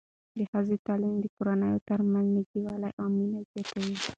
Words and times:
د 0.37 0.39
ښځینه 0.51 0.83
تعلیم 0.87 1.15
د 1.21 1.25
کورنیو 1.35 1.83
ترمنځ 1.87 2.27
نږدېوالی 2.35 2.91
او 3.01 3.07
مینه 3.15 3.39
زیاتوي. 3.51 3.95